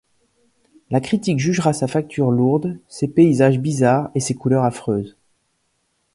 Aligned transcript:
La 0.89 0.99
critique 0.99 1.37
jugera 1.39 1.73
sa 1.73 1.85
facture 1.87 2.31
lourde, 2.31 2.79
ses 2.87 3.07
paysages 3.07 3.59
bizarres 3.59 4.09
et 4.15 4.19
ses 4.19 4.33
couleurs 4.33 4.63
affreuses. 4.63 5.15